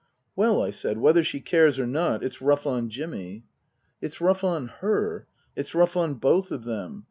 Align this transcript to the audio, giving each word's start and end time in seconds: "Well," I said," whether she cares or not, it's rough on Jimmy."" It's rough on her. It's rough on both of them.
"Well," 0.35 0.63
I 0.63 0.71
said," 0.71 0.97
whether 0.97 1.23
she 1.23 1.39
cares 1.39 1.77
or 1.77 1.85
not, 1.85 2.23
it's 2.23 2.41
rough 2.41 2.65
on 2.65 2.89
Jimmy."" 2.89 3.43
It's 4.01 4.19
rough 4.19 4.43
on 4.43 4.65
her. 4.79 5.27
It's 5.55 5.75
rough 5.75 5.95
on 5.95 6.15
both 6.15 6.49
of 6.49 6.63
them. 6.63 6.99